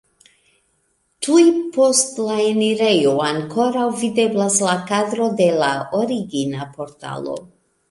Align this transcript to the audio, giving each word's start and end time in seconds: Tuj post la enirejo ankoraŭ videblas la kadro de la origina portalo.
Tuj 1.27 1.43
post 1.75 2.21
la 2.29 2.37
enirejo 2.53 3.13
ankoraŭ 3.27 3.85
videblas 4.01 4.59
la 4.71 4.75
kadro 4.89 5.31
de 5.45 5.53
la 5.61 5.71
origina 6.03 6.71
portalo. 6.77 7.41